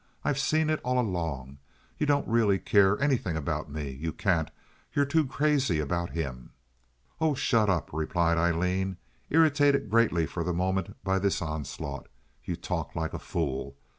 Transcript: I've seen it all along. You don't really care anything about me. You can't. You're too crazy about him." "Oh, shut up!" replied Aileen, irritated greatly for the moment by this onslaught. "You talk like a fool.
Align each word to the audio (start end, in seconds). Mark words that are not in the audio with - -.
I've 0.25 0.39
seen 0.39 0.71
it 0.71 0.81
all 0.83 0.99
along. 0.99 1.59
You 1.99 2.07
don't 2.07 2.27
really 2.27 2.57
care 2.57 2.99
anything 2.99 3.37
about 3.37 3.69
me. 3.69 3.91
You 3.91 4.11
can't. 4.11 4.49
You're 4.95 5.05
too 5.05 5.27
crazy 5.27 5.79
about 5.79 6.09
him." 6.09 6.53
"Oh, 7.19 7.35
shut 7.35 7.69
up!" 7.69 7.91
replied 7.93 8.39
Aileen, 8.39 8.97
irritated 9.29 9.91
greatly 9.91 10.25
for 10.25 10.43
the 10.43 10.53
moment 10.53 10.97
by 11.03 11.19
this 11.19 11.39
onslaught. 11.39 12.07
"You 12.43 12.55
talk 12.55 12.95
like 12.95 13.13
a 13.13 13.19
fool. 13.19 13.77